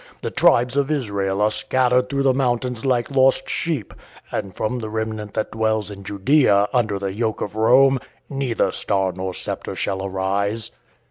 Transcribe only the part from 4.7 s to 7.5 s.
the remnant that dwells in Judea under the yoke